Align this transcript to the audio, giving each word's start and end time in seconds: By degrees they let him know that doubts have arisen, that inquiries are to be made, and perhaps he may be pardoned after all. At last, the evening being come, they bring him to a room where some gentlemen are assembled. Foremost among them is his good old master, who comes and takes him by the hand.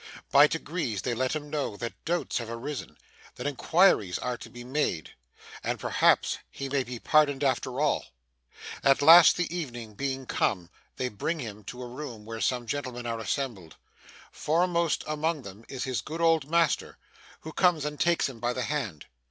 By 0.31 0.47
degrees 0.47 1.03
they 1.03 1.13
let 1.13 1.35
him 1.35 1.51
know 1.51 1.77
that 1.77 1.93
doubts 2.05 2.39
have 2.39 2.49
arisen, 2.49 2.97
that 3.35 3.45
inquiries 3.45 4.17
are 4.17 4.35
to 4.35 4.49
be 4.49 4.63
made, 4.63 5.11
and 5.63 5.79
perhaps 5.79 6.39
he 6.49 6.67
may 6.69 6.83
be 6.83 6.97
pardoned 6.97 7.43
after 7.43 7.79
all. 7.79 8.05
At 8.83 9.03
last, 9.03 9.37
the 9.37 9.55
evening 9.55 9.93
being 9.93 10.25
come, 10.25 10.71
they 10.95 11.07
bring 11.09 11.37
him 11.37 11.63
to 11.65 11.83
a 11.83 11.87
room 11.87 12.25
where 12.25 12.41
some 12.41 12.65
gentlemen 12.65 13.05
are 13.05 13.19
assembled. 13.19 13.75
Foremost 14.31 15.03
among 15.05 15.43
them 15.43 15.65
is 15.69 15.83
his 15.83 16.01
good 16.01 16.19
old 16.19 16.49
master, 16.49 16.97
who 17.41 17.53
comes 17.53 17.85
and 17.85 17.99
takes 17.99 18.27
him 18.27 18.39
by 18.39 18.53
the 18.53 18.63
hand. 18.63 19.05